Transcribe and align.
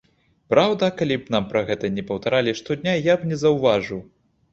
Праўда, 0.51 0.87
калі 1.01 1.17
б 1.25 1.33
нам 1.35 1.45
пра 1.51 1.61
гэта 1.67 1.91
не 1.97 2.03
паўтаралі 2.07 2.55
штодня, 2.61 2.95
я 3.11 3.19
б 3.19 3.29
не 3.33 3.37
заўважыў. 3.43 4.01